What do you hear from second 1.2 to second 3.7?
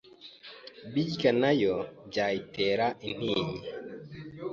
nayo byayitera intinyi